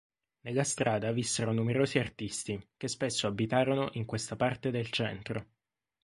Nella 0.45 0.63
strada 0.63 1.11
vissero 1.11 1.53
numerosi 1.53 1.99
artisti, 1.99 2.59
che 2.75 2.87
spesso 2.87 3.27
abitarono 3.27 3.89
in 3.93 4.05
questa 4.05 4.35
parte 4.35 4.71
del 4.71 4.89
centro. 4.89 5.45